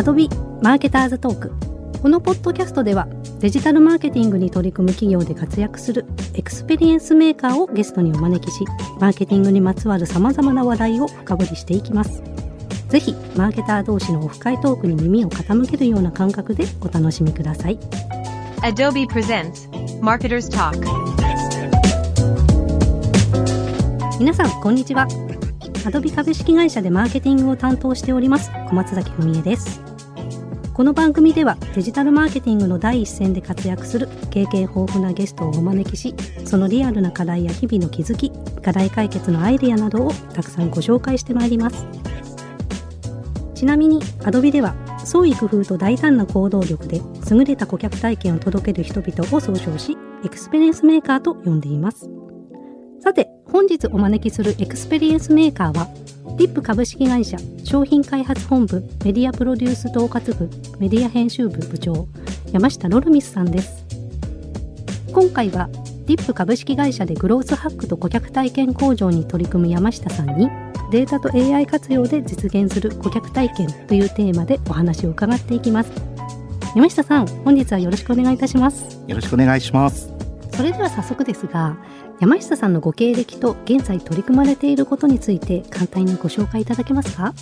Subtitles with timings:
[0.00, 0.30] Adobe
[0.62, 1.52] Marketer's Talk
[2.00, 3.06] このポッドキャストでは
[3.40, 8.64] デジタルマーケティングに取り組む企業で活躍するエクスペリエンスメーカーをゲストにお招きし
[8.98, 12.22] マーケティングにまつわる様々な話題を深掘りしていきます。
[12.88, 17.78] ぜひマーケター同士のオフ会トークに耳を傾けるような感覚でお楽しみください。
[18.62, 19.68] Adobe presents
[20.00, 20.80] Marketer's Talk.
[24.18, 25.06] 皆さんこんにちは。
[25.84, 29.89] Adobe 株式会社でマーケティングを担当しております小松崎文江です
[30.72, 38.30] この番組ではデジタルマーケティングの第一線で活躍する経験豊富なゲストをお招きしそのリアルな課題や日々の気づき
[38.62, 41.86] 課題解決のアイデアなどをたくさんご紹介してまいります。
[43.54, 44.74] ちなみに Adobe では
[45.04, 52.08] 創意工夫と大胆な行動力で優れた顧客体験を届ける人々を総称しエクスペリエンスメーカーと呼んでいます。
[53.00, 55.88] さて本日お招きするエクスペリエンスメーカーは
[56.38, 60.48] ディップ株式会社商品開発本部メディアプロデュース統括部
[60.78, 62.06] メディア編集部部長
[62.52, 63.84] 山下ロルミスさんです。
[65.12, 65.68] 今回は
[66.06, 70.48] ディップ株式会社でグロースハックと顧客体験向上に取り組む山下さんに
[70.92, 75.90] データと AI 活用で実現する顧客体験というテーマでお話を伺っていきます。
[76.76, 79.02] 山下さん本日はよろしくお願いいたします。
[79.08, 80.12] よろしくお願いします。
[80.52, 81.76] それでは早速ですが
[82.20, 87.32] 山下さんのご経歴と現在取り組まれていることについて簡単にご紹介いただけますか？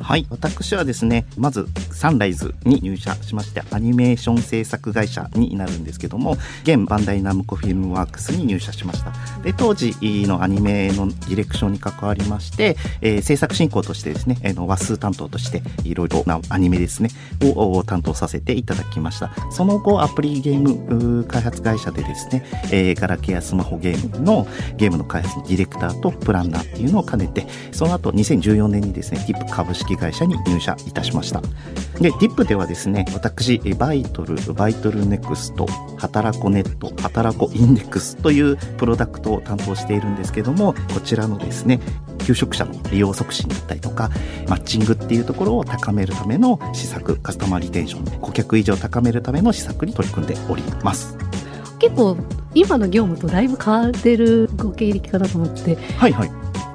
[0.00, 1.66] はい、私はですね、まず
[2.00, 9.12] サンライズに入社しまして、アニメーション制作会社になるんですけども、現バンダイナムコフィルムワークスに入社しました。
[9.42, 9.94] で、当時
[10.26, 17.10] のアニメのディレクションに関わりまして、えー制作進行としてですね、えの話数担当としていろいろなアニメですね、
[17.42, 19.30] を担当させていただきました。
[19.50, 24.46] その後、アプリゲーム開発会社でですね、えーガラケーやスマホゲームの
[24.78, 31.42] ゲームの開発のディレクターとプランナーっていうのを兼ねて、その後2014年にですね、ディップ株式会社に入社いたしました。
[31.98, 35.66] で、ディップではですね、私、えバイトル、バイトルネクスト、
[35.96, 41.80] はたらこねっと、はたらこ index というプロダクトを担当しているんですけども、こちらのですね、
[42.20, 44.10] 求職者の利用促進だったりとか、
[44.48, 51.16] マッチングっていうところを高めるための施策、カスタマーリテンション、顧客維持を高めるための施策に取り組んでおります。
[51.78, 52.16] 結構
[52.54, 56.30] 今の業務とだいぶ変わってるご経歴かなと思ってはいはい。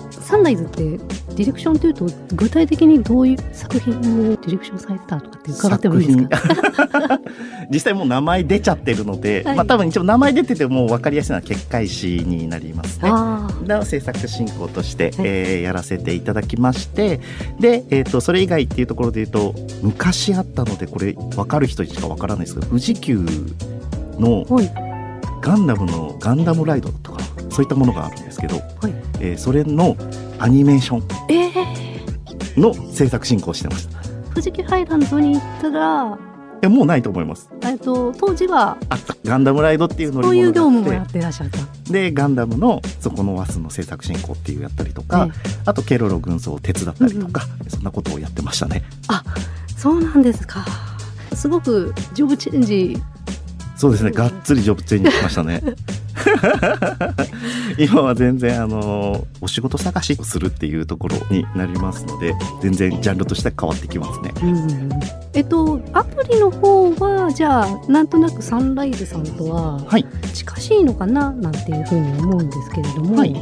[0.10, 1.00] サンライズって
[1.36, 6.38] ディレクションというと具体的にどういう作品をディレクションされたとかって伺ってもいいですか？
[7.10, 7.20] か
[7.70, 9.56] 実際もう名前出ちゃってるので、はい。
[9.58, 13.10] まあ多分一応名前出てても分かりやすいのは結界誌になりますね。
[13.12, 17.20] あの制作進行として、えーやらせていただきまして
[17.60, 23.26] で、えー、とそれ以外っていうところで言うと昔あったのでこれ分かる人にしか分からないですけど富士急
[24.20, 24.46] の
[25.42, 27.20] ガンダムのガンダムライドとか
[27.56, 28.94] そういったものがあるんですけど、はい。
[29.22, 29.96] えーそれの
[30.40, 34.00] アニメーションえー、の制作進行をしてました。
[34.32, 36.18] 富士急ハイランドに行ったら
[36.62, 37.50] えもうないと思います。
[37.62, 39.16] えっと当時はあった。
[39.24, 41.60] ガンダムライドっていう乗りそういう業務もやってらっしゃった。
[41.60, 48.84] てでガンダムのそこのワスの制作進行っていうやったりとか、えあとケロロ軍曹を手伝ったりとか、そんなことをやってましたね。
[49.78, 50.66] そうなんですか。
[51.34, 52.98] すごくジョブチェンジ。
[53.78, 55.62] そうですね、がっつりジョブチェンジしましたね。
[57.80, 64.32] 今は全然あのお仕事探しをするっていうところになりますので全然ジャンルとしては変わってきますね。
[64.44, 64.90] うん
[65.34, 71.32] えっとアプリの方はじゃあなんとなくサンライズさんとははい、近しいのかな？
[71.32, 73.36] なんていうふうに思うんですけれども、はい。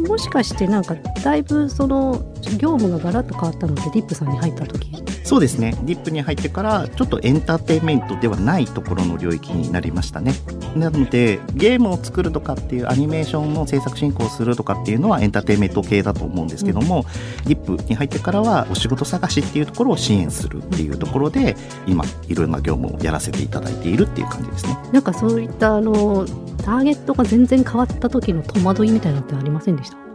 [0.00, 2.22] もしかしてなんかだいぶその
[2.58, 5.05] 業務がガラッと変わったのでディップさんに入った時？
[5.26, 5.74] そうですね。
[5.82, 10.34] ディップに入ってからちょっとエンターテインメントではないところの領域になりましたね。
[10.76, 17.04] なのでゲームを作るとかっていうアニメーションの制作進行するとかっていうのはエンターテインメント系だと思うんですけども、
[17.44, 21.56] ディップに入ってからはお仕事探しっていうところを支援するっていうところで
[21.88, 24.78] 今いろんな業務をやらせていただいているっていう感じですね。
[24.92, 26.24] なんかそういったあの
[26.58, 30.05] ターゲットが全然変わった時の戸惑いみたいなのってありませんでした？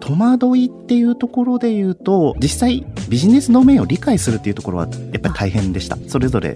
[0.00, 5.96] 戸惑いっていうところで言うと実際ビジネスの面を理解するっていうところはやっぱり大変でした。
[6.08, 6.54] それぞれ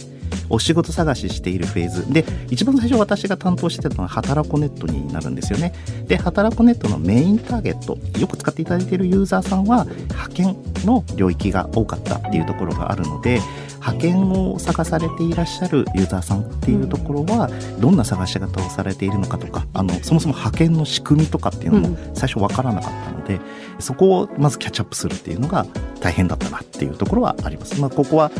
[0.48, 2.12] お仕事探ししているフェーズ。
[2.12, 5.72] で一番最初私が担当してたのは働こネットになるんですよね。
[6.06, 13.40] で働こネットのメインターゲットよく使っていただいているユーザーさんは派遣の領域が多かったっていうところがあるので
[13.80, 17.50] 派遣を探されていらっしゃるユーザーさんっていうところは
[17.80, 23.40] どんな探し方をされているのかとかあのそもそも派遣の仕組みとかっていうのも最初わからなかったので、
[23.78, 25.66] そこをまずキャッチアップするっていうのが
[26.00, 27.80] 大変だったなっていうところはあります。
[27.80, 28.30] まあ、ここは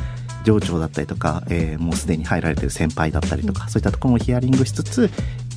[0.45, 5.11] 上長だったりとか、えーもうすでに入られてる先輩だったりとか、そういったところもヒアリングしつつ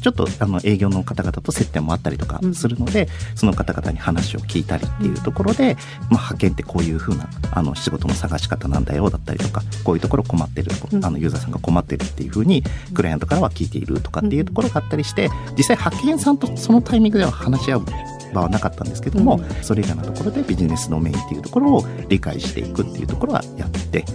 [0.03, 5.75] ちょっとあの営業の方々と接点もあったりとかするので、その方々に話を聞いたりっていうところで、
[6.09, 10.71] まあ、派遣ってこういうふうなあの仕事の探し方なんだよだったりとかこういうところ困ってる
[11.01, 12.63] あのユーザーさんが困ってるっていうふうに
[12.93, 17.85] クライアントからは聞いているとかっていうところがあったりして実際派遣さんとそのタイミングでは話し合う
[18.33, 24.05] 場はなかったんですけども、うん、それ以外のところでビジネスドメインっていうところを理解していくっていうところはやって、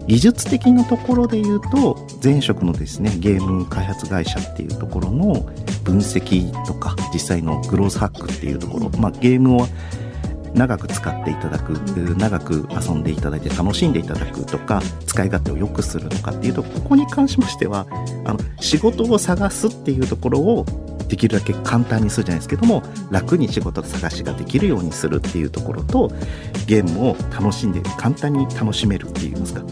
[0.00, 5.34] うん、技術的なところで言うと前職のですねゲーム開発会社っていうところの
[5.84, 9.66] 分析とか実際のグロースハックっていうところ、まあ、ゲームを
[10.54, 11.72] 長く使っていただく
[12.16, 17.86] 長く遊んでいただいて楽しんでいただくとか使い勝手を良くするとかっていうとここに関しましては
[18.24, 20.64] あの仕事を探すっていうところを
[21.08, 26.10] できるだけ簡単にするじゃないですけども楽に仕事探しができるようにするっていうところと
[26.66, 29.62] ゲームを楽しんで簡単に楽しめるっていいますか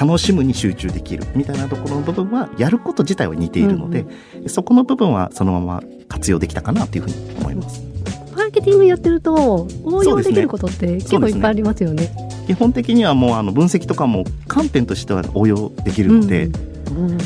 [0.00, 7.82] 楽しむに集中できるみたいなところの部分はやること自体は似ているので、うんうん、そこの部分はそのまま活用できたかなというふうに思います。
[8.34, 12.04] マーケティングやってると応用できることって結構いっぱいありますよね。
[12.04, 16.46] ね基本的にはもうあの分析とかも観点としては応用できるので。
[16.46, 17.18] うんうん、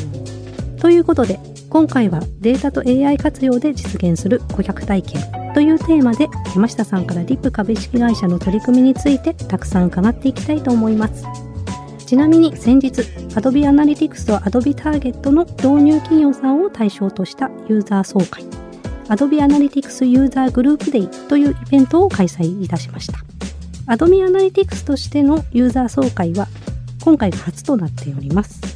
[0.78, 1.40] ということで
[1.76, 5.20] 今回はデータと AI 活用で実現する顧客体験
[5.52, 11.26] というテーマで山下さんからリップ株式会社の取り組みについてたくさん伺っていきたいと思います。
[12.06, 13.02] ちなみに先日
[13.34, 18.44] Adobe Analytics と Adobe Target の導入企業さんを対象としたユーザー総会
[19.08, 23.19] Adobe Analytics ユーザーグループデイというイベントを開催いたしました。
[23.93, 26.49] Adobe Analytics としてのユーザー総会は
[27.05, 28.75] 今回が初となっております。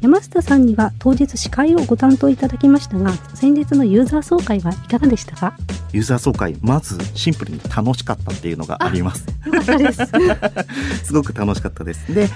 [0.00, 5.56] 山下さんには当日司会をご担当いただきましたが先日のユーザー総会はいかがでしたか？
[5.92, 9.26] ユーザー総会まずシンプルに楽しかったっていうのがあります。
[9.92, 11.04] す。
[11.04, 12.14] すごく楽しかったです。
[12.14, 12.28] で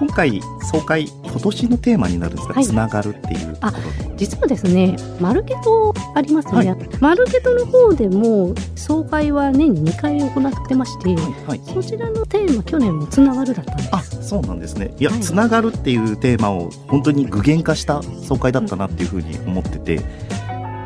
[0.00, 0.40] 今回
[0.72, 3.76] 総会今年のテーマになるんですが、はい、つながるっていうとこ
[4.08, 11.14] ろ実はですねマルケトありますね、はい、マルケトの方でも総会は年に2回行ってまして、
[11.46, 13.88] はい、そちらのテーマ去年もつながるだったんです。
[13.92, 14.94] あそうなんですね。
[14.98, 20.00] いや、つながるっていうテーマを本当に具現化した総会だったなっていうふうに思ってて、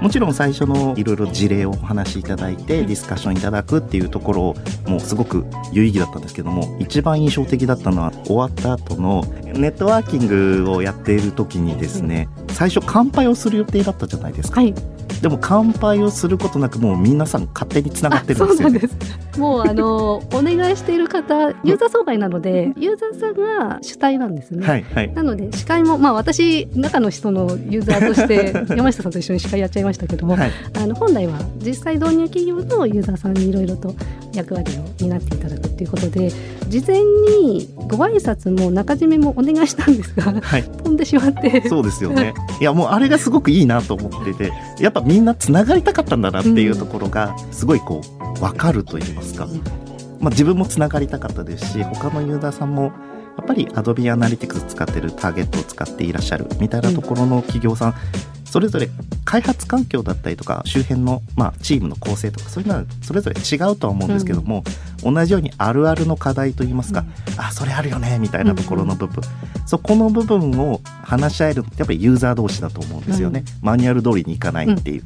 [0.00, 4.55] もちろん最初のいろいろ事例をお話しいただいてディスカッションいただくっていうところ
[4.87, 10.27] もすごく有意義だったんですけども一番印象的だったのは終わった後のネットワーキン
[10.65, 14.61] グをやっている時にですね最初乾杯をする予定だったじゃないですか。
[14.61, 14.75] はい。
[15.21, 18.81] でも乾杯をすることなくもう皆さん勝手につながってるんですよ、ね、
[19.38, 33.94] もうあのお願いしている方ユーザー総会なのでユーザーさんが主体なんですね、はいはい、なので司会もまあ私中の人のユーザーとして 山下さんと一緒に司会やっちゃいましたけども、はい、あの本来は実際導入企業のユーザーさんにいろいろと
[34.33, 36.31] 役割を担っていただくということで
[36.69, 37.00] 事前
[37.41, 41.69] にご挨拶も中締めもお願いしたんですが、はい、飛んでしまって。
[41.69, 42.35] そうですよね。
[42.61, 49.47] いやもうあれがすごくいいなと思っててやっぱみんなつながりたかったんだなっていうところがすごいこう分かると言いますか、
[50.21, 52.93] まあ、自分もつながりたかったですし他のユーザーさんも
[53.37, 57.94] やっぱり Adobe Analytics 使ってるターゲットを使っていらっしゃるみたいなところの企業さん、
[58.56, 58.88] それぞれ
[59.27, 64.65] 開発環境だったりとか周辺の、まあ、チームの構成とかそういうのはそれぞれ違うとは思うんですけども、
[65.05, 75.03] うん、同じようにあるあるの課題といいますか、うん、あそれあるよねみたいなところの部分、うん、そこの部分を話し合えるってやっぱりユーザー同士だと思うんですよね、マニュアル通りにいかないっていう。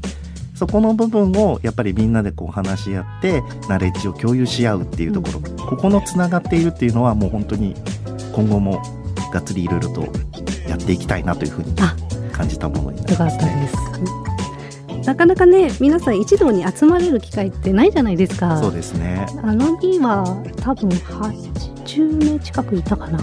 [0.61, 7.75] そこの部分をやっぱりみんなでこう話し合ってナレッジを共有し合うっていうところ、ここのつながっているっていうのはもう本当に
[8.35, 8.83] 今後も
[9.33, 10.03] がっつりいろいろと
[10.69, 11.75] やっていきたいなというふうに
[12.31, 13.71] 感じたものになります、ね、
[15.03, 18.61] なかなかね皆さん一堂に集まれる機会ってないじゃないですか。
[18.61, 19.27] そうですね。
[19.43, 20.25] あの日は
[20.61, 23.19] 多分80名近くいたかな。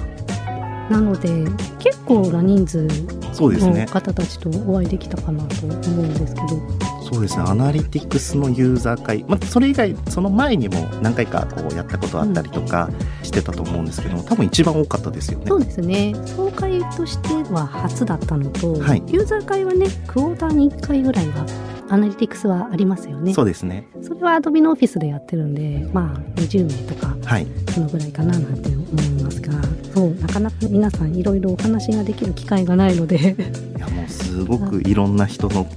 [0.90, 1.30] なので
[1.78, 7.44] 結構な人数の方たちとお会いできたかなと思うんですけどそうですね。
[7.48, 12.90] アナリティクスのユーザー会、まあ、それ以外その前にも何回かこうやったことあったりとか
[13.24, 15.46] してたと思うんですけど、多分一番多かったですよね。
[15.48, 16.14] そうですね。
[16.26, 21.46] 総会としては初だったのと、はい、ユーザー会はねクォーターに1回ぐらいは
[21.90, 23.34] アナリティクスはありますよね。
[23.34, 23.88] そうですね。
[24.02, 29.54] それはアドビのオフィスでやってるんでまあ20名とか、はい、そのぐらいかななんて思いますが
[29.94, 33.36] そうなかなか皆さんいろいろお話ができる機会がないので。
[33.78, 35.68] いやもうすごくいろんな人の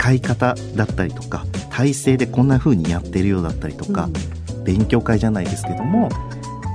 [0.00, 4.08] 使い方だったりとか体制でこんな風にやってるようだったりとか、
[4.56, 6.08] うん、勉強会じゃないですけども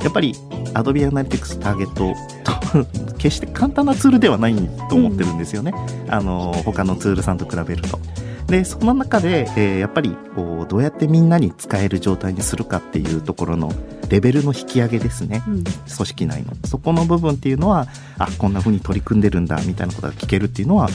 [0.04, 0.34] やっぱり
[0.76, 2.14] Adobe Analytics ターゲット
[2.44, 4.56] と 決して簡単なツールではない
[4.90, 5.74] と思ってるんですよね、
[6.06, 8.00] うん、あの他のツールさんと比べると。
[8.46, 13.72] でその中で、えー、やっぱりこうどうやってみんなに使える状態にするかっていうところの
[14.08, 16.54] レベルの引き上げですね、うん、組織内の。
[16.64, 17.88] そこの部分っていうのは
[18.20, 20.90] あこんな風に取り組んでるんだみたいなことが聞けるっていうのは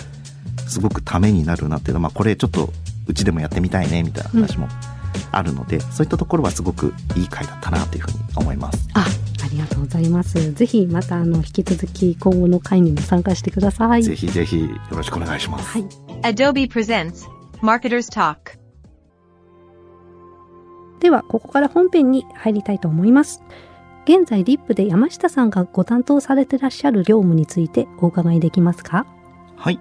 [0.71, 2.71] すごくためになるなっていうのは、まあ、これちょっと
[3.07, 4.69] うちでもやってみたいねみたいな話も
[5.33, 8.89] あるので、そういったところはすごくいい回だったなというふうに思います。
[8.95, 9.01] あ、
[9.45, 10.53] ありがとうございます。
[10.53, 14.03] ぜひまたあの引き続き今後の会にも参加してください。
[14.03, 15.79] ぜひぜひよろしくお願いします。
[15.79, 15.85] はい。
[16.23, 17.29] Adobe presents
[17.61, 18.59] Marketers Talk.
[21.01, 23.43] ではここから本編に入りたいと思います。
[24.05, 29.07] 現在リップで山下さんがご担当されてらっしゃる業務についてお伺いできますか？
[29.57, 29.81] はい。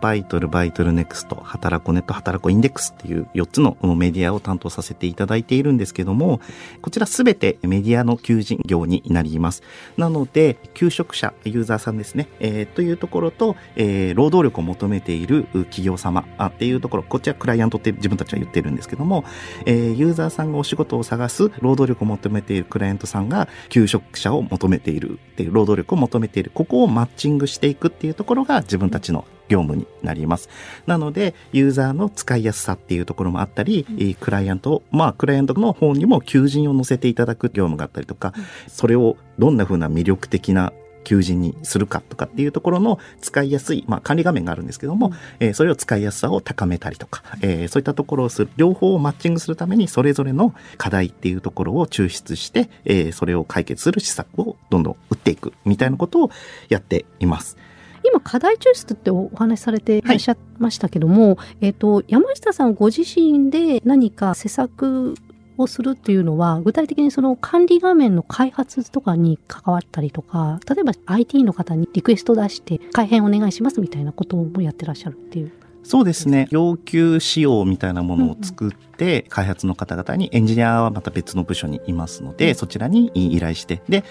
[0.00, 6.40] バイトル、バイトルネクスト、働こネット、働こインデックスっていう4つのメディアを担当させていただいているんですけども、
[6.82, 9.62] こちらすべてメディアの求人業になります。
[9.96, 19.24] なので、求職者、ユーザーさんですね、えーというところと、えー労働力を求めている企業様あっていうところ、こっちはクライアントって自分たちは言ってるんですけども、
[19.66, 25.18] えーユーザーさんがお仕事を探す労働力を求めているクライアントさんが求職者を求めている。
[25.30, 26.50] っていう労働力を求めている。
[26.52, 30.48] ここをマッチングしていくっていうところが自分たちの業務になります。
[30.86, 38.32] なので、ユーザーの使いやすさっていうところもあったり、えークライアント、まあ、クライアントの方にも求人を載せていただく業務があったりとか、
[38.68, 56.30] それをどんな風な魅力的な求人にするかとかっていうところの使いやすい、まあ、管理画面があるんですけども、えーそれを使いやすさを高めたりとか、えーそういったところをする、両方をマッチングするためにそれぞれの課題っていうところを抽出して、えーそれを解決する施策をどんどん打っていくみたいなことを
[56.68, 57.56] やっています。
[58.04, 65.14] 今課題抽出ってお話しされていらっしゃいましたけども、えっ、と山下さんご自身で何か施策
[65.58, 75.52] をするっていうのは具体的にその管理画面の開発とかに関わったりとか例えば IT の方にリクエスト出して改変お願いしますみたいなこともやってらっしゃるっていう。
[75.82, 76.46] そうですね。
[76.50, 84.04] 要求仕様みたいなものを作って、開発の方々に、エンジニアはまた別の部署にいますので、そちらに依頼して、で、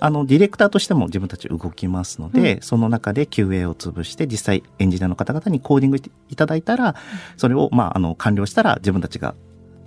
[0.00, 6.94] あの、ディレクターとしても自分たち動きますので、その中で QA を潰して、実際エンジニアの方々にコーディングいただいたら、
[7.36, 9.34] それを、まあ、あの、完了したら自分たちが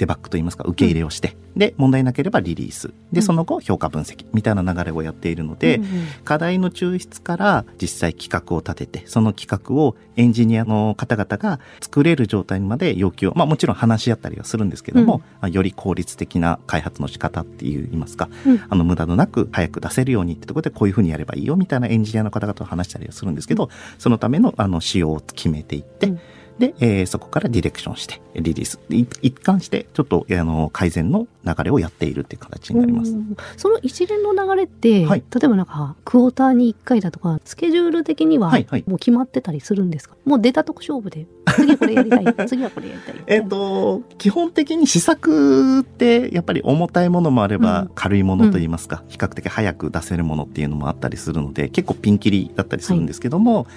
[0.01, 2.91] デバッグといいますか、受け入れをして、で、問題なければリリース。
[3.13, 5.89] で、その後、評価分析みたいな流れをやっているので、うんうん。
[6.25, 15.19] 課題の抽出から実際企画を立てて、その企画をエンジニアの方々が作れる状態にまで要求を、まあもちろん話し合ったりはするんですけども、うん。
[15.19, 18.61] まあより効率的な開発の仕方っていう言いますか、うん。
[18.67, 26.19] あの無駄のなく早く出せるようにってところでこういうふうにやればいいよみたいなエンジニアの方々と話したりはするんですけど、そのためのあの仕様を決めていって、うん
[26.59, 28.79] で、えーそこからディレクションして、リリース。
[28.89, 33.11] い一貫して、ちょっと、あの、改善の流れをやっているっていう形になります。
[33.11, 33.15] う。
[33.15, 35.23] んその一連の流れって、はい。
[35.33, 38.83] 例えばなんかクォーターに1回だとかスケジュール的にははいはい。
[38.87, 43.15] もう決まってたりするんですか、もう出たとこ勝負で次これやりたい 次はこれやりたい。
[43.27, 47.91] えっ、と、基本的に試作って、やっぱり重たいものもあれば、うん。
[47.95, 53.67] 軽いものといいますか、比較的早く出せるものっていうのもあったりするので、結構ピンキリだったりするんですけども、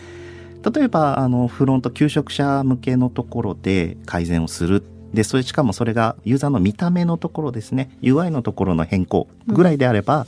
[0.73, 4.83] 例えば、あの、フロント、求職者向けのところで改善をする。
[5.12, 10.26] で、それ、しかもそれがユーザーの見た目のところですね、UI のところの変更ぐらいであれば、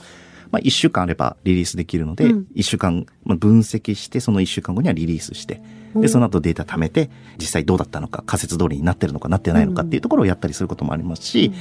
[0.51, 2.47] まあ、1週間あればリリースできるので、うん。
[2.55, 5.61] 1週間まあ分析して、その1週間後にはリリースして、
[5.95, 11.53] で、その後データ貯めて、実際どうだったのか、仮説通りになってるのかなってないのかっていうところをやったりすることもありますし、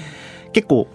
[0.53, 0.87] 結構、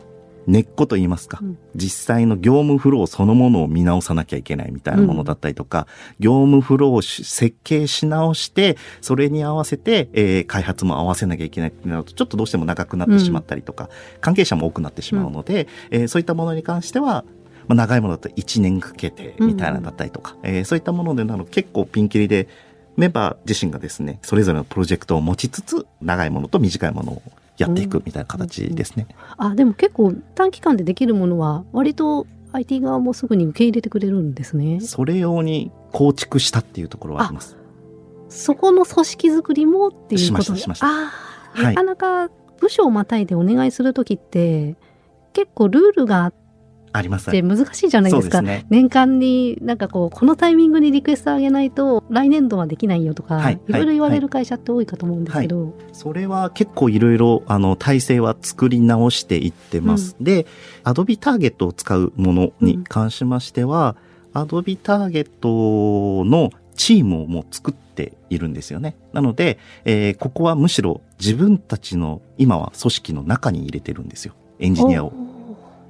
[0.47, 1.59] 根っこと言いますか、うん。
[1.75, 5.87] 実際の業務フローそのものを見直さなきゃいけないみたいなものだったりとか、
[6.19, 13.89] 業務フローをし設計し直して、それに合わせて、えー開発も合わせなきゃいけないってなると、ちょっとどうしても長くなってしまったりとか、
[14.21, 17.25] 関係者も多くなってしまうので、えーそういったものに関しては、
[17.69, 22.49] まあ、長いものだと1年かけてみたいなのだったりとか、えーそういったものでなると結構ピンキリで、
[22.97, 27.23] メンバー自身がですね、それぞれのプロジェクトを持ちつつ、長いものと短いものを
[27.61, 29.07] やっていくみたいな形ですね。
[29.37, 34.81] あでも結構短期間でできるものは割と IT 側もすぐに受け入れてくれるんですね。
[34.81, 37.57] それ用に構築したっていうところはあります。
[38.31, 41.97] そこの組織づくりもっていうことしましあーはいなかな
[42.29, 44.77] か部署をまたいでお願いするときって
[45.33, 46.35] 結構ルールがあっ
[46.93, 47.31] あります。
[47.31, 48.39] て難しいじゃないですか。
[48.39, 48.67] すね。
[48.71, 60.17] 年間になんかこうこのタイミングにリクエストあげないと来年度はできないよとか、はいい、ろいろ言われはる会社って多いかと思うんですけど、それは結構いろいろ、あの、体制は作り直していってます。
[60.21, 60.47] で、
[60.85, 63.97] Adobe ターゲットを使うものに関しましては、
[64.35, 68.97] Adobe ターゲットのチームをもう作っているんですよね。
[69.13, 74.35] なので、えーここはむしろ自分たちの今は組織の中に入れてるんですよ。
[74.59, 75.13] エンジニアを。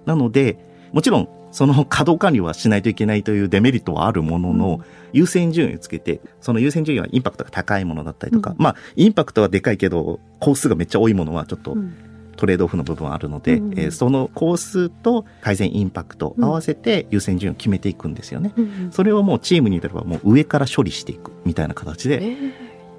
[0.07, 0.59] なので、
[0.93, 4.81] もちろん、その稼働管理はしないといけないというデメリットはあるものの、
[5.13, 8.57] 優先順位をつけて、その優先順位はインパクトが高いものだったりとか、うん。
[8.59, 11.95] まあ、インパクトはでかいけど、工数がめっちゃ多いものはちょっとうん。
[12.41, 18.55] トレードオフの部分はあるので、うんえーその工数と改善インパクトを合わせて優先順位を決めていくんですよね。
[18.57, 22.53] うんそれをもうチームにいればもう上から処理していくみたいな形でえー。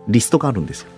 [0.07, 0.89] リストがあるんですよ。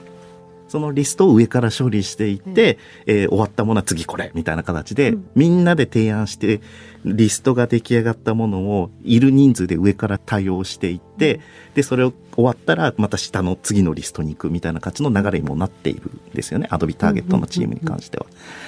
[0.73, 5.29] そのリストを上から処理していって、えー終わったものは次これみたいな形で、うん。
[5.35, 6.61] みんなで提案して
[7.05, 11.39] リストが出来上がったものをいる人数で上から対応していって、
[11.75, 16.67] でそれを終わったらまた下の次のリストに行くみたいな感じの流れにもなっているんですよね。
[16.71, 18.25] アドビターゲットのチームに関しては。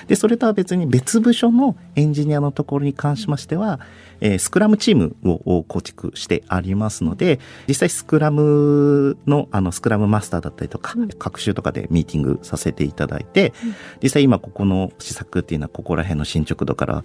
[0.08, 3.80] でそれとは別に別部署のエンジニアのところに関しましては、
[4.22, 11.10] えースクラムチームを構築してありますので実際スクラムのあのスクラムマスターだったりとか、うん。
[11.10, 13.54] 各週とかでミーティングさせていただいて、
[14.04, 17.04] 実際今ここの施策っていうのはここら辺の進捗度から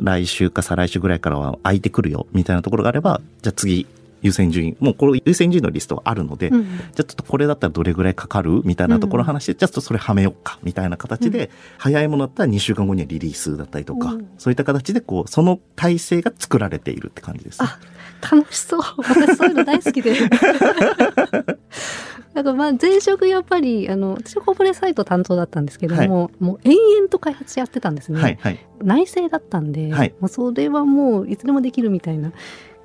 [0.00, 3.86] 来週か再来週ぐらいからは空いてくるよみたいなところがあればじゃあ次
[4.22, 14.28] 優先順位もうこれ優先順位のリストはあるので、うんじゃあちょっとこれだったらどれぐらいかかるみたいなところを話して、じゃあちょっとそれはめようかみたいな形で、早いものだったら2週間後にはリリースだったりとか、うん。
[14.38, 17.60] そういった形でこうその体制が作られているって感じです、
[18.20, 18.80] 楽しそう。
[18.98, 20.14] 私そういうの大好きで。
[22.34, 28.58] なんかまあ前職やっぱりあの私はコーポレサイト担当だったんですけども、もう延々と開発やってたんですね、はいはい。
[28.82, 30.14] 内製だったんで、はい。
[30.20, 32.32] もうそれはもういつでもできるみたいな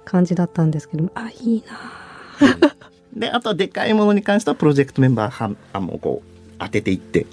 [0.06, 2.76] 感じだったんですけどもあいいな。
[3.14, 7.26] で、あとはでかいものに関してはプロジェクトメンバーはあもうこう当てていって、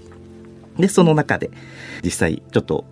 [0.79, 1.51] で、その中で
[2.05, 2.85] 実際ちょっと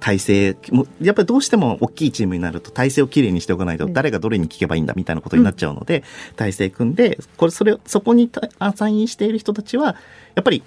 [0.00, 3.92] 体制、もうやっぱりどうしても大きいチームになると体制をきれいにしておかないとうん。
[3.92, 6.04] 誰がどれに聞けばいいんだみたいなことになっちゃうので、
[6.36, 9.96] 体制組んで、これ、それを、そこにたアサインしている人たちは、
[10.34, 10.62] やっぱり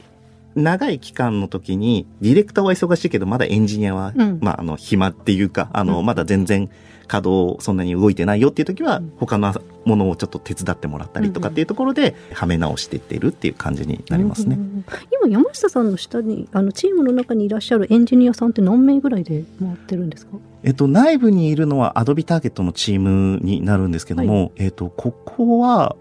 [0.56, 4.40] 長い期間の時に、ディレクターは忙しいけど、まだエンジニアは、うん。
[4.42, 6.06] まあ、あの、暇っていうか、あの、うん。
[6.06, 6.70] まだ全然
[7.12, 9.54] 稼働そんなに動いてないよっていう時はうん、他の
[9.84, 14.56] ものをちょっと手伝ってもらったりとかっていうところで、はめ直していっているっていう感じになりますね。
[14.56, 20.38] うん今山下さんの下にあのチームの中にいらっしゃるエンジニアさんって何名ぐらいで回ってるんですか？
[20.64, 25.96] えっと、内部にいるのは Adobe ターゲットのチームになるんですけども、えっと、ここは、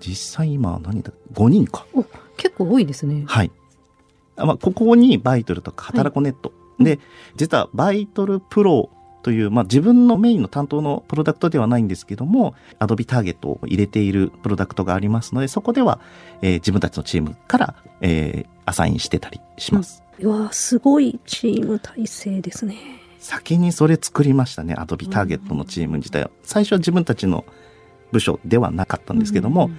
[0.00, 1.86] 実際今何だ ?5 人か。
[1.94, 2.04] お
[2.36, 3.50] 結構多いですねはい。
[4.36, 6.52] あまあ、ここにバイトルとか働こネット。
[6.78, 6.98] いで、
[7.36, 8.90] 実はバイトルプロ
[9.22, 16.00] という、まあ、自分のメインの担当のプロダクトではないんですけども、Adobe ターゲットを入れているプロダクトがありますので、そこでは、
[16.42, 20.04] えー自分たちのチームから、えーアサインしてたりします。
[20.20, 22.76] うわすごいチーム体制ですね
[23.18, 26.30] 先にそれ作りましたね、Adobe ターゲットのチーム自体は。
[26.42, 27.44] 最初は自分たちの
[28.10, 29.70] 部署ではなかったんですけども、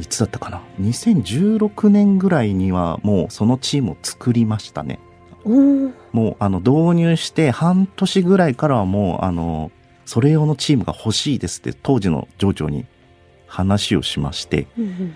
[0.00, 5.00] いつだったかな ?2016 年ぐらいにはもうそのチームを作りましたね。
[5.44, 9.70] もうあの導入して半年ぐらいからはもうあの、
[10.04, 12.86] それ用のチームが欲しいですって当時の上長に
[13.46, 15.14] 話をしまして、うんうん。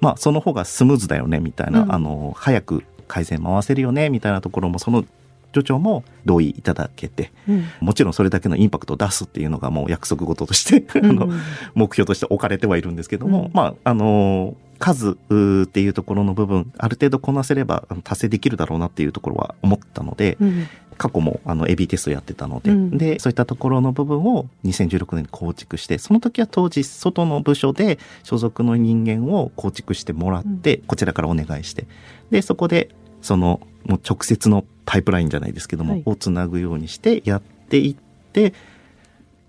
[0.00, 1.94] まあその方がスムーズだよねみたいな、うん。
[1.94, 5.04] あの、早く改善回せるよねみたいなところもその
[5.52, 7.64] 上長も同意いただけて、うん。
[7.80, 11.28] もちろんそれだけのインパクトを出すっていうのがもう約束事として、あの、
[11.74, 20.66] 目標として置かれてはいるんですけども、うんまあ、あの数っていうところの部分、ある程度こなせれば達成できるだろうなっていうところは思ったので、うん。
[20.96, 22.98] 過去もあの AB テストやってたので、うん。
[22.98, 31.86] で、そういったところの部分を2016年に構築して、その時は当時外の部署で所属の人間を構築してもらって、こちらからお願いして、
[32.30, 32.90] で、そこで
[33.22, 36.02] そのもう直接のパイプラインじゃないですけども、はい。
[36.04, 37.96] をつなぐようにしてやっていっ
[38.32, 38.52] て、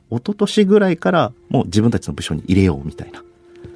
[0.09, 3.21] 一昨年ぐらいからもう自分たちの部署に入れようみたいな。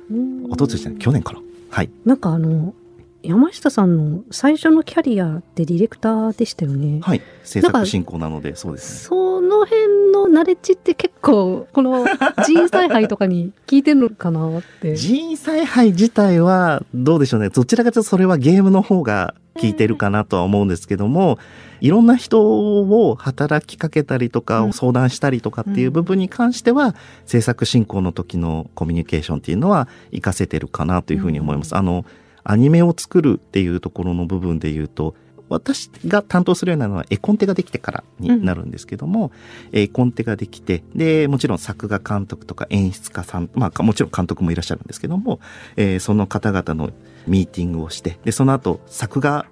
[0.09, 0.45] うん。
[0.45, 1.39] 一昨年じゃない、去年から。
[1.69, 1.89] はい。
[2.05, 2.73] なんかあの
[3.21, 7.01] 山下さんの最初のキャリアってディレクターでしたよね。
[7.01, 7.21] はい。
[7.43, 9.07] 制作進行なので、そうですね。
[9.07, 12.05] その辺のナレッジって結構この
[12.45, 14.95] 人采配とかに聞いてるのかなって。
[14.95, 17.49] 人采配自体はどうでしょうね。
[17.49, 21.39] どちらかというとそれはゲームの方が効いてるかなとは思うんですけども、
[21.81, 24.73] いろんな人を働きかけたりとか、うん。
[24.73, 31.73] 相談したりとかっていう部分に関しては、制作進行の時のコミュニケーションっていうのは活かせてるかなというふうに思います。
[31.73, 31.77] うん。
[31.79, 32.05] あの、
[32.43, 35.15] アニメを作るっていうところの部分で言うと、
[35.49, 39.31] 私が担当するようなのは絵コンテができてからになるんですけども、
[39.71, 45.39] 絵コンテができて、で、もちろん作画監督とか演出家さん、まあもちろん監督もいらっしゃるんですけども、
[45.75, 46.91] えーその方々の
[47.27, 49.47] ミーティングをして、で、その後作画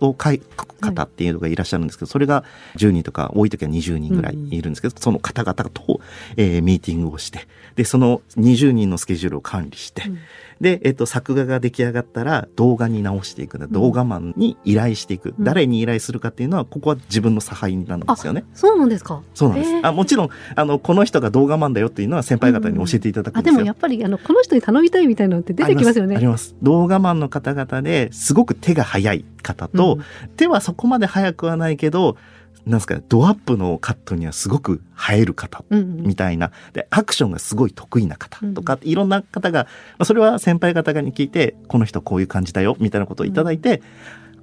[0.00, 2.44] を書く方っていうのがいらっしゃるんですけど、それが
[2.76, 6.00] 10人とか多い時は20人ぐらいいるんですけど、その方々と、
[6.36, 10.18] えーミーティングをして、で、その20人のスケジュールを管理して、うん
[10.60, 13.58] で、えっと、作画が出来上がったら動画に直していく。
[13.68, 15.34] 動画マンに依頼していく。
[15.38, 18.44] うん誰に依頼するかっていうのは、ここは自分の差配になるんですよね。
[18.54, 19.22] そうなんですか？
[19.34, 19.70] そうなんです。
[19.82, 23.52] あもちろん、あの、この人が動画マンだよっていうのは先輩方に教えていただくあんでよ。
[23.56, 26.16] ですもやっぱりあのこの人に頼みたいみたいなのって出てきますよね。
[26.16, 26.54] あります。
[26.62, 30.02] 動画マンの方々ですごく手が早い方と、うん
[30.36, 32.16] 手はそこまで早くはないけど、
[32.66, 36.02] なんすかね、ドアップのカットにはすごく映える方うんうん。
[36.02, 39.68] みたいな、で、アクションがすごい得意な方とか、いろんな方が、ま
[40.00, 43.82] あ、それは先輩方に聞いて、この人こういう感じだよ、みたいなことをいただいて、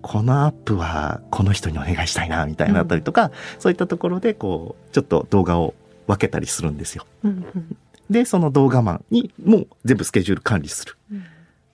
[0.01, 5.73] このアップはこの人にお願いしたいな、みたいなあったりとか、そういったところで、こう、ちょっと動画を
[6.07, 7.05] 分けたりするんですよ。
[7.23, 7.77] うんうん。
[8.09, 10.95] で、その動画マンにもう全部スケジュール管理する。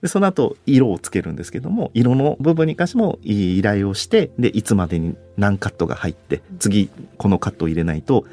[0.00, 8.24] んで、その後、色をつけるんですけども、色の部分に関しても依頼をして、で、いつまでに何カットが入って、次、このカットを入れないと、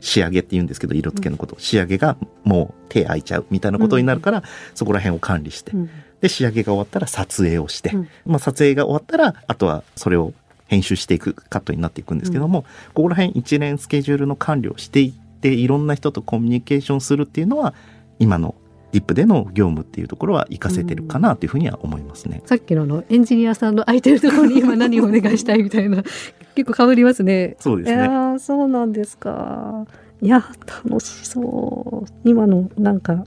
[0.00, 4.42] 仕上げって言うんですけど、色付けのこと、仕上げがもう手空いちゃうみたいなことになるから、
[4.74, 5.90] そこら辺を管理してう、ん。
[6.20, 8.08] で、仕上げが終わったら撮影をして、うん。
[8.26, 10.34] まあ、撮影が終わったら、あとはそれを
[10.66, 12.62] 編集していくカットになっていくんですけども、
[12.94, 17.74] ここら辺一連スケジュールの管理をしていって、いろんな人とコミュニケーションするっていうのは、
[18.18, 18.54] 今の
[18.96, 22.40] ディップでの業務っていうところは活かせてるかなというふうには思いますね。
[22.46, 26.02] さっきのあのエンジニアさんの空いてるところに今何をお願いしたいみたいな
[26.56, 27.56] 結構被りますね。
[27.60, 27.96] そうですね。
[27.96, 29.86] いやーそうなんですか。
[30.22, 30.46] いや
[30.82, 32.10] 楽しそう。
[32.24, 33.26] 今のなんか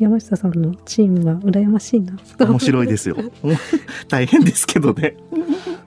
[0.00, 2.16] 山下さんのチームが羨ましいな。
[2.38, 3.16] 面白いですよ。
[4.08, 5.14] 大変ですけどね。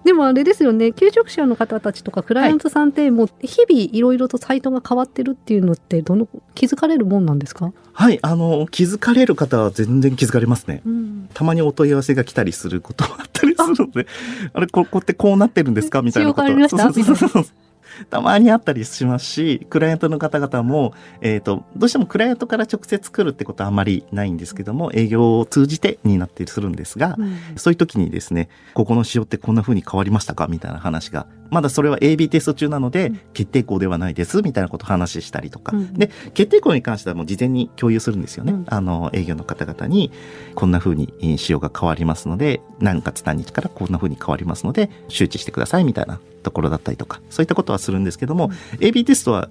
[0.04, 10.82] でもあれですよね求職者の方たちとかクライアントさんってもう日々いろいろとサイトが変わってるっていうのってどの気づかれるもんなんですか、はい、あの、気づかれる方は全然気づかれますね。
[10.86, 14.08] うん、たまにお問い合わせが来たりすることもあったりするので、
[14.54, 16.02] あれ、こ こってこうなってるんですか？
[16.02, 17.54] みたいなこと仕様変わりまし
[18.10, 27.38] たまにあったりしますし、クライアントの方々も、えっ、と、どうしてもクライアントから直接来るってことはあまりないんですけども、営業を通じてになったりするんですが、うん。
[27.56, 33.20] そういう時にですね、ここの仕様ってこんな風に変わりましたかみたいな話が、まだそれは AB テスト中なので、うん。
[33.34, 35.76] 決定校ではないです、みたいなことを話したりとか。
[35.76, 35.94] うん。
[35.94, 38.54] で、決定校に関してはもう事前に共有するんですよね。
[38.54, 38.66] うん。
[38.68, 40.12] あの、営業の方々に、
[40.56, 49.50] こんな風にえー仕様が変わりますので、何月何日からこんな風に変わりますので、周知してください、みたいなところだったりとか、そういったことはするんですけども、AB テストは、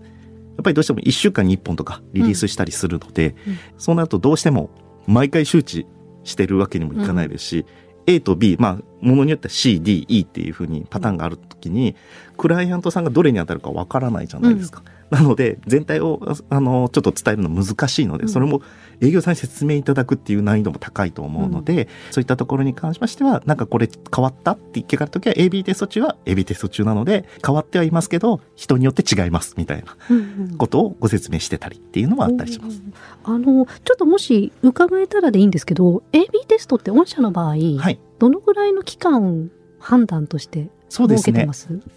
[0.57, 3.59] やっぱりどうしても1週間に1本とかリリースしたりするので、うん。
[3.78, 4.70] そうなるとどうしても
[5.07, 5.87] 毎回周知
[6.24, 7.66] してるわけにもいかないですし、
[8.07, 11.96] A と B、まあ、ものによっては C、D、E っていうふうにパターンがあるときに、
[12.37, 14.83] クライアントさんがどれに当たるかわからないじゃないですか。
[15.11, 18.28] なので、全体を、あの、ちょっと伝えるの難しいので、うん。
[18.28, 18.62] それも
[19.00, 30.20] 営業さんに説明いただくっていう難易度も高いと思うので、そういったところに関しましては、なんかこれ変わったって聞かれたときは、AB テスト中は AB テスト中なので、変わってはいますけど、人によって違います、みたいなうんう
[30.55, 32.83] んことをご説明してたりっていうのもあったりします。
[33.24, 37.98] あのちょっともし伺えたらでいいんですけど AB テストって御社の場合、はい。
[38.18, 41.48] どのぐらいの期間判断としてそうですね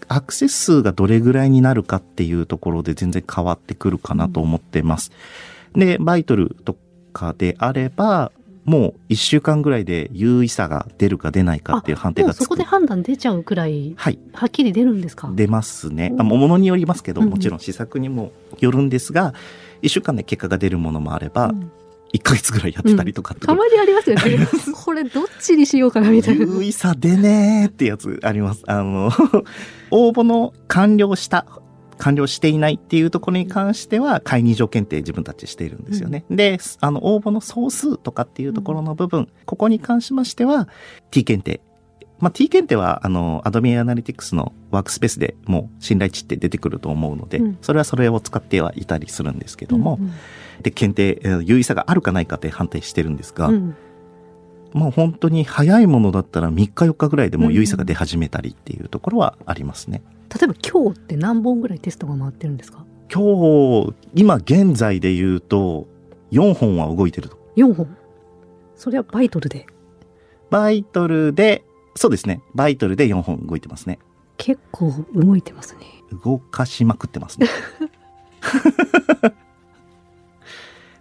[0.08, 5.12] アクセス数がどれぐらいになるかっていうところで全然変わってくるかなと思ってます。
[5.74, 6.74] で、バイトルと
[7.16, 8.30] かであれば、
[8.64, 12.64] もう一週間ぐらいで優位さが出るか出ないかっていう判定がつくもうそこで。
[12.64, 14.18] 判断出ちゃうくらいはい。
[14.34, 15.30] はっきり出るんですか？
[15.34, 16.10] 出ますね。
[16.12, 19.34] うんあものによりますけど、うんもちろん試作にもよるんですが、
[19.82, 21.70] 一週間で結果が出るものもあれば、うん
[22.12, 24.22] 一ヶ月ぐらいやってたりとかってたまにありますよね
[24.84, 28.62] これどっちにしようかなみたいな優位さでねーってやつあります。
[28.68, 29.10] あの、
[29.90, 31.46] 応募の完了した、
[31.98, 36.24] 完了していないっていうところに関しては、会議条検定自分たちしているんですよね。
[36.30, 40.68] で、あの、応募の総数とかっていうところの部分、ここに関しましては、
[41.10, 41.60] T 検定。
[42.18, 50.12] まあ、T 検定は、あの、Adobe Analytics のワークスペースでもう信頼値って出てくると思うので、うんそれはそれを使ってはいたりするんですけども、うん
[50.62, 53.76] で、検定、えー有意差があるかないかって判定してるんですが、うん
[54.72, 60.02] まあ本当に早いものだったら3日4日ぐらいでもう優位差が出始めたりっていうところはありますね。
[60.34, 62.84] 例えば今日って何本ぐらいテストが回ってるんですか？
[63.12, 65.86] 今日、今現在で言うと
[66.32, 67.38] 4本は動いてると。
[67.56, 67.96] 4本？
[68.74, 69.66] それはバイトルで？
[70.50, 72.42] バイトルで、そうですね。
[72.54, 73.98] バイトルで4本動いてますね。
[74.36, 75.80] 結構動いてますね
[76.22, 77.48] 動かしまくってますね。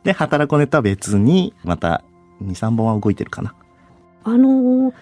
[0.03, 2.03] で、働こネとは別に、また
[2.41, 3.55] 2、3本は動いてるかな。
[4.23, 4.93] あのー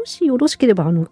[0.00, 1.08] もしよろしければあの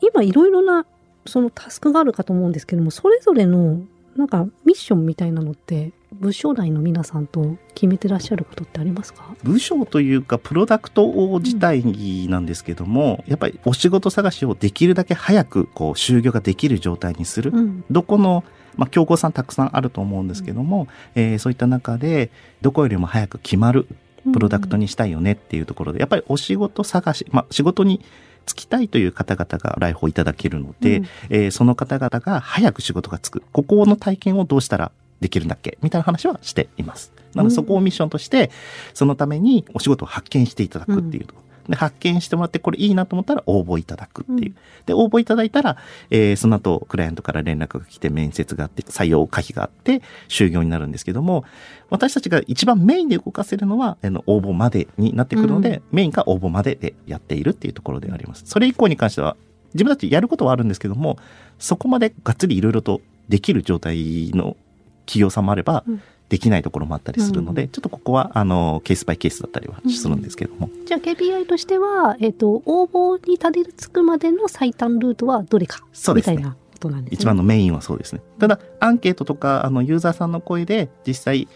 [0.00, 0.86] 今いろいろな
[1.28, 3.80] そのタスクがあるかと思うんですけどもそれぞれの
[4.16, 9.36] なんかミッションみたいなのって部署内の皆さんと決めてらっしゃることってありますか？
[9.44, 11.84] 部署というか、プロダクト自体
[12.28, 12.46] なん。
[12.46, 17.50] ですけども、やっぱりお仕事探しをできるだけ早く、こう、就業ができる状態にする。
[17.54, 17.84] うん。
[17.90, 18.42] どこの、
[18.76, 22.30] まあ、競合さんたくさんあると思うんですけども、えーそういった中で、
[22.62, 23.86] どこよりも早く決まる
[24.32, 28.00] プロダクトにしたいよねっていうところで、やっぱりお仕事探し、まあ、仕事に
[28.48, 33.42] 就きたいという方々が来訪いただけるので、うんえーその方々が早く仕事がつく。
[33.52, 35.78] ここの体験をどうしたらできるんだっけ？
[35.82, 37.12] みたいな話はしています。
[37.34, 38.50] なのでそこをミッションとして、
[38.94, 41.34] そのためにお仕事を発見していただくっていうと。
[41.68, 44.54] で、発見してもらって、これいいなと思ったら応募いただくっていう。
[44.86, 45.76] で、応募いただいたら、
[46.10, 51.44] えーその後、クライアントから連絡が来て、面接があって、採用可否があって、就業になるんですけども、
[51.90, 58.42] 私たちが一番メインで動かせるのは、あの、応募までになってくるので、メインが応募まででやっているっていうところであります。
[58.46, 59.36] それ以降に関しては、
[59.74, 61.18] 自分たちやることはあるんですけども、
[61.58, 64.56] そこまでがっつりいろいろとできる状態の
[65.04, 70.68] 企業さんもあれば、うんできないところもあったりするので、ちょっとここは、あの、ケースバイケースだったりはするんですけども。
[70.86, 75.82] じゃあ KPI としては、えっ、と、応募にたどり着くまでの最短ルートはどれか？
[75.92, 77.14] そうですねみたいなことなんですね。
[77.14, 78.20] 一番のメインはそうですね。
[78.38, 81.48] ただ、アンケートとか、あの、ユーザーさんの声で、実際、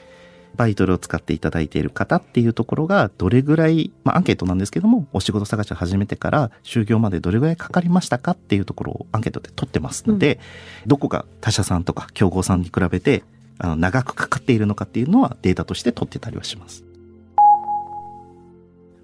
[0.56, 10.38] バイトルを使っていただいている方っていうところが、どれぐらい、まあ、アンケートなんですけども、お仕事探しを始めてから、就業までどれぐらいかかりましたかっていうところをアンケートで取ってますので、
[10.87, 13.22] どこが他社さんとか競合さんに比べて、
[13.62, 16.85] あの、長くかかっているのかっていうのはデータとして取ってたりはします。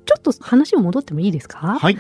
[0.05, 1.79] ちょっと話を戻ってもいいですか？
[1.79, 1.99] はい。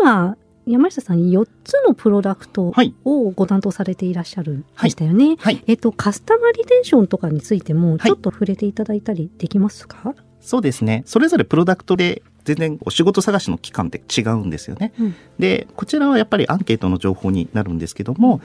[0.00, 2.94] 今、山下さん4つのプロダクトはい。
[3.04, 5.36] をご担当されていらっしゃるでしたよね。
[5.38, 5.62] はい。
[5.66, 11.02] えっと、カスタマーリテンションとかについても、はいちょっと触れていただいたりできますか、そうですね。
[11.04, 14.92] それぞれプロダクトで全然お仕事探しの期間って違うんですよね。
[14.98, 18.40] うんで、こちらはやっぱりアンケートの情報になるんですけども、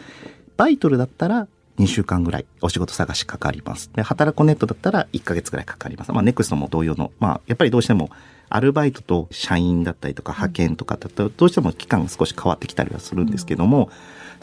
[0.57, 1.47] バイトルだったら
[1.79, 3.89] 2週間ぐらいお仕事探しかかります。
[3.93, 6.11] で、働こネットだったら1ヶ月ぐらいかかります。
[6.11, 8.09] まあ、ネクストも同様の、まあ、やっぱりどうしても
[8.49, 13.89] アルバイトと社員だったりとか派遣とかだとどうしても期間が少し変わってきたりはするんですけども、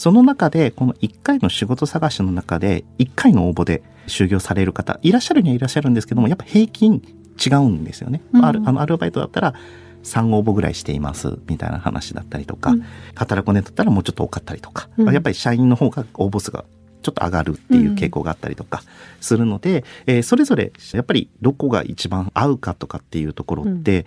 [0.01, 7.03] その中で、この1回の仕事探しの中で、1回の応募で就業される方、いらっしゃるにはいらっしゃるんですけども、やっぱ平均
[7.39, 8.23] 違うんですよね。
[8.33, 9.55] うんあるあのアルバイトだったら、
[10.03, 16.65] 3応募ぐらいしています、みたいな話だったりとか、うん働くねだったらもうちょっと多かったりとか、うんやっぱり社員の方が応募数が
[17.03, 18.83] ちょっと上がるっていう傾向があったりとか
[19.21, 24.05] するので、えーそれぞれやっぱりどこが一番合うかとかっていうところって、やっ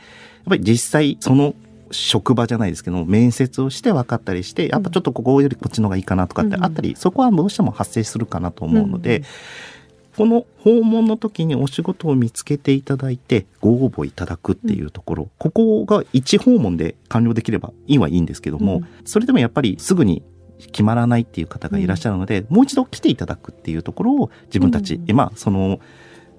[0.50, 1.56] ぱり実際その
[1.92, 9.26] 職場じゃないですけども面接をして分かったりしてやっぱちょっとここよりこっちの方がいいかなとかってあったり、そこはどうしても発生するかなと思うので、うん
[10.16, 18.88] この訪問の時にお仕事を見つけていただいてご応募いただくっていうところ、ここが一訪問で完了できればいいはいいんですけども、うん。
[19.06, 20.22] それでもやっぱりすぐに
[20.68, 25.80] 決まらないっていう方がいらっしゃるので、もう一度来ていただくっていうところを自分たち、うんまあその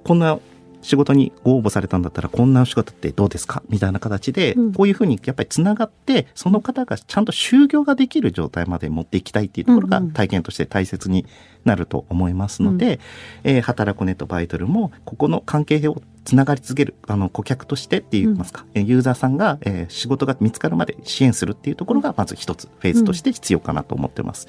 [0.04, 0.38] こんな
[0.84, 4.72] 仕事にご応募されたんだったらこんなお仕事ってどうですかみたいな形で、うん。
[4.74, 11.26] こういうふうにやっぱりつながってその方がちゃんと就業ができる状態まで持っていきたいっていうところがうんうん体験として大切に
[11.64, 13.00] なると思いますので、
[13.44, 24.48] えー働くネットバイトルもここの関係をつながり続けるあの顧客としてって言いますか、えーユーザーさんが、えー仕事が見つかるまで支援するっていうところがまず一つフェーズとして必要かなと思ってます。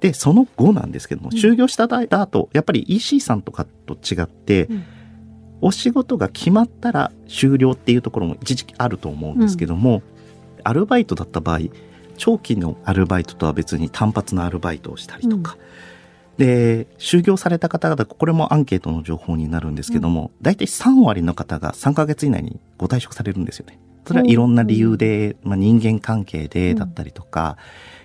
[0.00, 1.38] でその後なんですけどもうん。
[1.38, 4.84] 就業した後やっぱり EC さんとかと違って、うん。
[5.60, 10.02] お仕事が決まったら終了っていうところも一時期あると思うんですけども、
[10.62, 11.60] アルバイトだった場合
[12.16, 15.56] 長期のアルバイトとは別に単発のアルバイトをしたりとか、
[16.36, 23.78] で就業された方々これもアンケートの情報になるんですけども、大体3割の方が3ヶ月以内にご退職されるんですよね。
[24.06, 27.56] それはいろんな理由で、まあ、人間関係でだったりとか、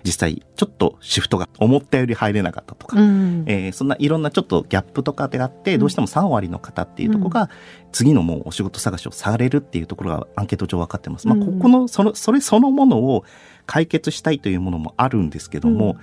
[0.04, 3.44] 実際ちょっとシフトが思ったより入れなかったとか、うん。
[3.48, 7.50] えーそんないろんなちょっとギャップとかであって、どうしても3割の方っていうところが、
[7.92, 11.28] 次のもうお仕事探しをされるっていうところがアンケート上分かってます。
[11.28, 13.26] まあ、うんここの、その、それそのものを
[13.66, 15.98] 解決したいというものもあるんですけども、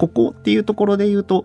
[0.00, 1.44] ここっていうところで言うと、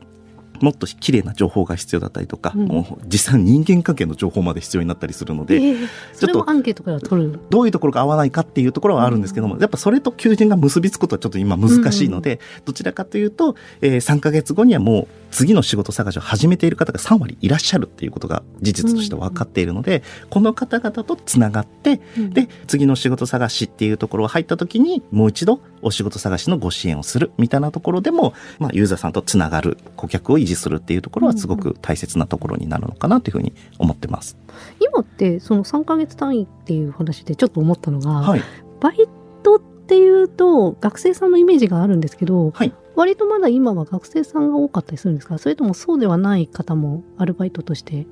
[0.62, 2.68] もっと綺麗な情報が必要だったりとか、うん。
[2.68, 7.40] もう実際の人間関係の情報まで必要になったりするので、えーそれもアンケートから取る。
[7.50, 22.30] どういうところが合わないかっていうところはあるんですけども、やっぱそれと求人が結びつくことはちょっと今難しいので、どちらかというと、えー3ヶ月後にはもう次の仕事探しを始めている方が3割いらっしゃるっていうことが事実として分かっているので、この方々とつながって、うん。
[22.30, 34.38] で、次の仕事探しっていうところを入った時に、もう一度お仕事探しのご支援をするみたいなところでも、まあ、ユーザーさんとつながる、顧客を維持するっていうところはすごく大切なところになるのかなというふうに思ってます。
[34.80, 38.42] 今ってその3ヶ月単位っていう話でちょっと思ったのが、はい。
[38.82, 39.08] バイ
[39.44, 45.38] トっていうと学生さんのイメージがあるんですけど、はい割とまだ今は学生さんが多かったりするんですか？
[45.38, 48.08] それともそうではない方もアルバイトとして。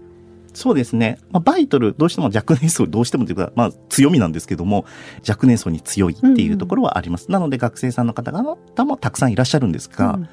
[0.53, 1.17] そうですね。
[1.31, 4.85] まあ、バイトル、どうしても若年層、どうしてもというか、まあ、強みなんですけども、
[5.27, 7.31] 若年層に強いっていうところはあります。
[7.31, 10.29] なので、学生さんの方々もたくさんいらっしゃるんですが、うん。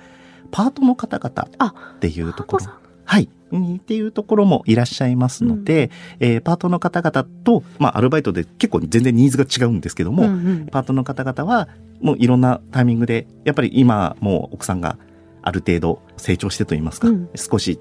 [0.50, 2.66] パートの方々あっていうところ。
[3.04, 3.28] はい。
[3.52, 3.76] うん。
[3.76, 10.66] っていうところもいらっしゃいますので、えーパートの方々と、まあ、アルバイトで結構全然ニーズが違うんですけども、うんうん。
[10.66, 11.68] パートの方々は、
[12.00, 14.98] もういろんなタイミングで、やっぱり今、もう奥さんが
[15.42, 17.28] ある程度成長してと言いますか、うん。
[17.34, 17.78] 少し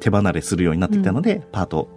[0.00, 1.88] 手離れするようになってきたので、パート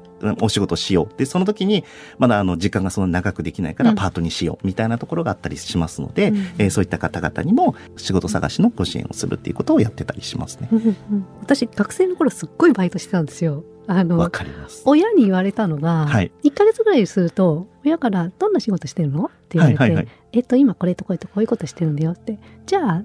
[0.41, 1.17] お仕事しよう。
[1.17, 1.83] で、その時に、
[2.17, 10.69] まだあの、時間がそんな長くできないからパートにしよう、みたいなところがあったりしますので、うんえーそういった方々にも仕事探しのご支援をするっていうことをやってたりしますね。
[10.71, 10.95] うんうん
[11.41, 13.63] 私学生の頃すっごいバイトしてたんですよ。
[13.87, 14.83] あわのかります。
[14.85, 23.03] 親に言われたのが、はい1ヶ月ぐらいすると親から「どんな仕事してるの?」って言われて、はいはいはいえっと今これとこれとこういうことしてるんだよってじゃあ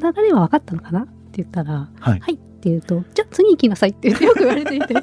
[0.00, 1.00] 流れは分かったのかな？
[1.02, 2.20] って言ったら「はい。
[2.20, 4.94] はい」って言うと「じゃあ次行きなさい」って よく言われていて。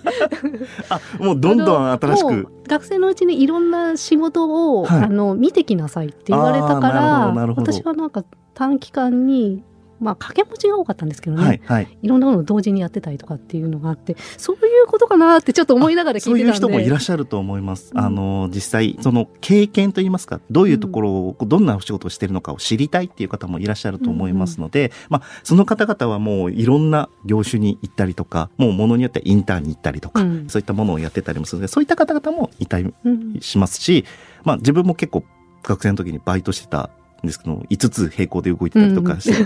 [0.89, 2.33] あ、もうどんどん新しく。
[2.33, 5.03] う学生のうちにいろんな仕事を、はい。
[5.03, 9.63] あの見てきなさいって言われたから私はなんか短期間に
[10.01, 11.97] まあ掛け持ちが多かったんですけどね、はい、はい。
[12.01, 16.65] いろんなものを同時にやってたりとかっていうのがあってそういうことかなってちょっと思いながら聞そういてたんで。
[16.65, 17.91] いう人もいらっしゃると思います。
[17.93, 17.99] うん。
[17.99, 30.49] あの、実際、その経験といいますか、どういうところを、どんなお仕事をしているのかを知りたいっていう方もいらっしゃると思いますので、まあ、その方々はもういろんな業種に行ったりとか、もうものによってはインターンに行ったりとか、うん。
[30.49, 33.39] そういったものをやってたりもするので、そういった方々もいたりうん。
[33.41, 34.05] しますし、
[34.43, 35.23] まあ、自分も結構
[35.63, 36.89] 学生の時にバイトしてたん
[37.27, 39.45] ですけど、5つ並行で動いてたりとかして、も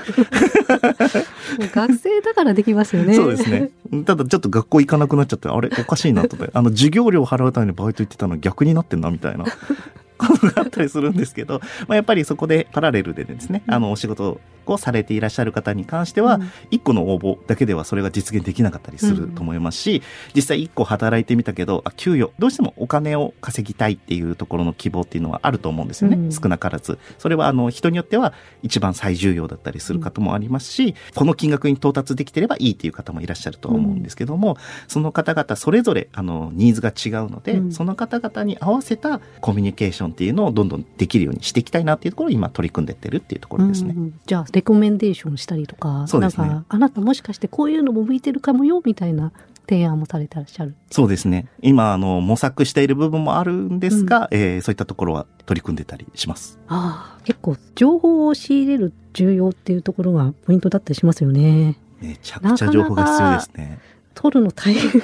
[1.66, 3.14] う 学生だからできますよね。
[3.16, 3.72] そうですね。
[4.06, 9.46] ただちょっと学校行かなくなっちゃって、あれおかしいなとあの授業料払うためにバイト行ってたの逆になってんなみたいな。
[10.18, 11.60] ことがあったりするんですけど、
[11.90, 14.40] まあ、やっぱりそこでパラレルでですね、あのお仕事
[14.74, 16.50] をされていらっしゃる方に関しては、うん。
[16.72, 20.02] 一個の応募だけではそれが実現できなかったりすると思いますし、
[20.34, 26.18] 実際一個働いてみたけど、あ給与、どうしてもお金を稼ぎたいっていうところの希望っていうのはあると思うんですよね。
[26.18, 26.32] うん。
[26.32, 26.98] 少なからず。
[27.18, 37.72] それはあの人によっては一番最重要だったりする方もありますし、この金額に到達できてればいいっていう方もいらっしゃるとは思うんですけども、その方々それぞれあのニーズが違うので、うん。
[37.72, 43.94] その方々に合わせたコミュニケーションっていうのをどんどんできるようにしていきたいなっていうところを今取り組んでってるっていうところですね。
[43.96, 44.20] うん。
[44.26, 49.34] じゃあレコメンデーションしたりとか、ねなんかあなたもしかしてこういうのも向いてるかもよみたいな
[49.68, 50.76] 提案もされてらっしゃる。
[50.90, 51.50] そうですね。
[51.62, 56.58] 今、あの、模索している部分もあるんですが、えーそういったところは取り組んでたりします。
[56.70, 61.78] ああ、結構情報を仕入れる重要っていうところがポイントだったりしますよね。
[62.00, 63.80] めちゃくちゃ情報が必要ですね。
[64.14, 65.02] 取るの大変。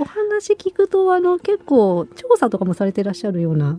[0.00, 3.78] お話聞くとあの結構調査とかもされてらっしゃるような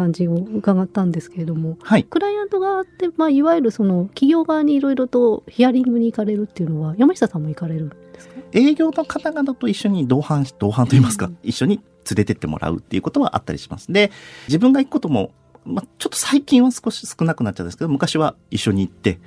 [0.00, 2.04] 感じを伺ったんですけれども、はい。
[2.04, 8.34] クライアント側って、まあ、いわゆるその企業側にいろいろとヒアリングに行かれるっていうのは山下さんも行かれるんですか？
[8.52, 13.92] 営業の方々と一緒に同伴し、同伴と言いますか、うん一緒に連れてってもらうっていうことはあったりします。
[13.92, 14.10] で、
[14.48, 15.32] 自分が行くことも、
[15.66, 19.20] まあ、ちょっと最近は少し少なくなっちゃうんですけど、昔は一緒に行って、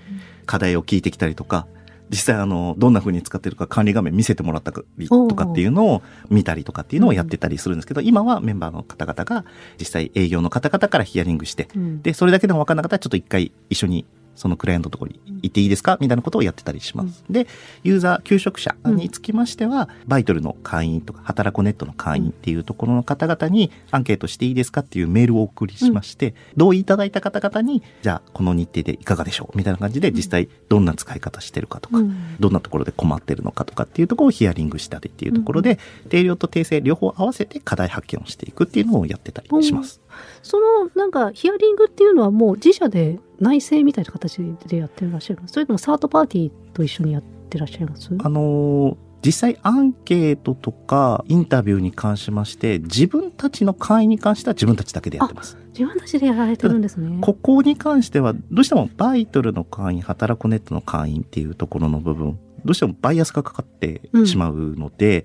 [0.47, 1.67] 課題を聞いてきたりとか、
[2.13, 9.45] 実際あの、どんな風に使ってるか管理画面見せてもらったりとかっていうのを見たりとかっていうのをやってたりするんですけど、今はメンバーの方々が
[9.80, 12.02] 実際営業の方々からヒアリングして、うん。
[12.04, 15.98] で、それだけでも分からなかったらちょっと一回一緒にそのクライアントのところに行っていいですか？
[16.02, 17.24] みたいなことをやってたりします。
[17.30, 17.48] で、
[17.84, 29.58] ユーザー、求職者につきましては、バイトルの会員とか、働こネットの会員っていうところの方々にアンケートしていいですかっていうメールをお送りしまして、同意いただいた方々に、じゃあこの日程でいかがでしょう？
[29.58, 32.36] みたいな感じで実際どんな使い方してるかとか、うん。
[32.39, 40.02] どんなところで困ってるのかとかっていうところをヒアリングしたりっていうところで、定量と訂正両方合わせて課題発見をしていくっていうのをやってたりします。
[40.41, 45.47] そのなんかヒアリングっていうのはもう自社で内製みたいな形でやってらっしゃるの？
[45.47, 48.10] それともサードパーティーと一緒にやってらっしゃいます？
[48.19, 55.58] あのー実際アンケートとかインタビューに関しまして、自分たちの会員に関しては自分たちだけでやってます。
[55.67, 57.19] 自分たちでやられてるんですね。
[57.21, 65.23] ここに関しては、どうしてもバイトルの会員、働くネットの会員っていうところの部分、どうしてもバイアスがかかってしまうので、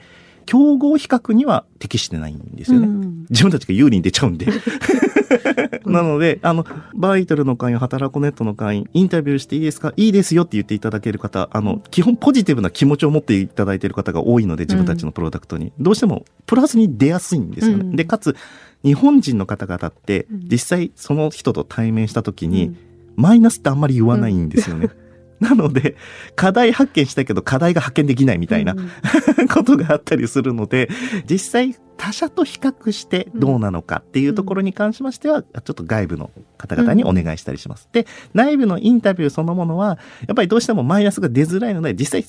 [0.48, 2.86] 競合比較には適してないんですよね。
[2.86, 4.46] うん自分たちが有利に出ちゃうんで。
[5.84, 9.92] なので、あの、バイトルの会員、働くネットの会員、インタビューしていいですか？
[9.98, 15.70] いいですよって言っていただける方、あの、基本ポジティブな気持ちを持っていただいている方が多いので、自分たちのプロダクトに。
[15.78, 17.84] どうしても、プラスに出やすいんですよね。
[17.84, 18.34] うんで、かつ、
[18.82, 22.76] 日本人の方々ってうん、実際その人と対面した時に、うん
[23.18, 24.90] マイナスってあんまり言わないんですよね。
[25.40, 25.96] なので、
[26.36, 28.88] 課題発見したけど課題が発見できないみたいなうん
[29.48, 30.88] ことがあったりするので、
[31.28, 37.88] 実際他社と比較してどうなのかっていうところに関しましては、ちょっと外部の方々にお願いしたりします。
[37.92, 42.24] で、内部のインタビューそのものは、やっぱりどうしてもマイナスが出づらいので、実際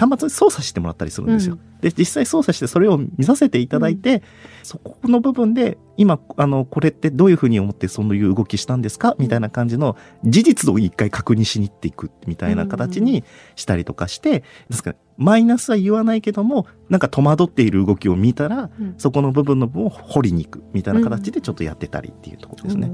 [0.00, 1.58] 端末に操作してもらったりするんですよ。
[1.82, 4.22] で、実際操作してそれを見させていただいて、
[4.62, 9.14] そこの部分で、今、あの、これってどういうふうに思ってそういう動きしたんですか？
[9.18, 13.24] みたいな感じの事実を一回確認しに行っていくみたいな形に
[13.56, 22.92] したりとかして、ですから、マイナスは言わないけども、なんか戸惑っている動きを見たら、うんそこの部分の部分を掘りに行くみたいな形でちょっとやってたりっていうところですね。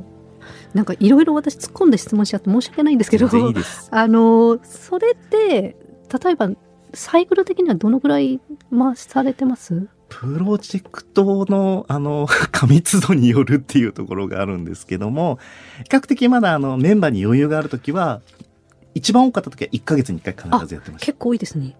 [0.74, 3.28] なんかいろいろ私突っ込んで質問しちゃって申し訳ないんですけど。
[3.90, 5.76] あのそれって
[6.22, 6.50] 例えば
[6.96, 8.40] サイクル的にはどのぐらい
[8.70, 9.88] 回されてます？
[10.08, 15.38] プロジェクトの、あの、 過密度によるっていうところがあるんですけども、
[15.78, 18.22] 比較的まだあの、メンバーに余裕があるときは、
[18.94, 21.06] 一番多かった時は1ヶ月に1回必ずやってました。
[21.06, 21.76] 結構多いですね。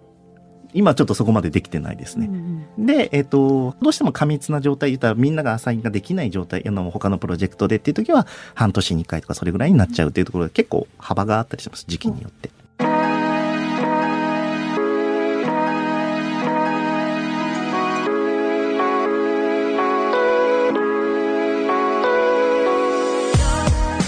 [0.74, 2.26] 今ちょっとそこまでできてないですね。
[2.26, 12.50] うんうんで、えっ、と、どうしても過密な状態言ったらみんながアサインができない状態、あの、他のプロジェクトでっていう時は、半年に1回とかそれぐらいになっちゃうっていうところで結構幅があったりします、時期によって。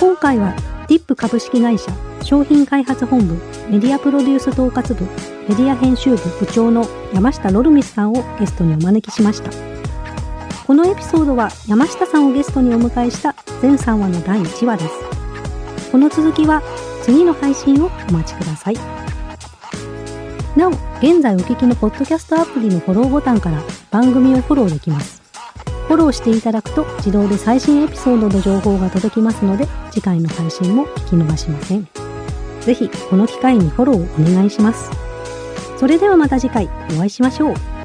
[0.01, 0.55] 今回は
[0.89, 1.91] DIP 株式会社
[2.23, 3.35] 商品開発本部
[3.69, 5.05] メディアプロデュース統括部
[5.49, 9.51] メディア編集部部長の山下ロルミスさんをゲストにお招きしました。
[10.67, 15.91] このエピソードは山下さんをゲストにお迎えした全3話の第1話です。
[15.91, 16.63] この続きは
[17.03, 18.77] 次の配信をお待ちください。
[20.57, 20.71] なお
[21.01, 25.18] 現在お聞きのポッドキャストアプリのフォローボタンから番組をフォローできます。
[25.89, 31.89] フォローしていただくと自動で最新エピソードの情報が届きますので次回の配信も聞き逃しません。
[32.61, 34.91] ぜひこの機会にフォローをお願いします。
[35.79, 37.78] それではまた次回お会いしましょう。